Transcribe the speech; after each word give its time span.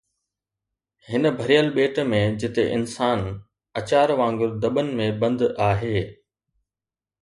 هن 1.09 1.23
ڀريل 1.39 1.67
ٻيٽ 1.75 1.95
۾ 2.13 2.21
جتي 2.41 2.63
انسان 2.77 3.19
اچار 3.79 4.09
وانگر 4.19 4.49
دٻن 4.61 4.87
۾ 5.01 5.05
بند 5.21 5.39
آهي 5.69 5.99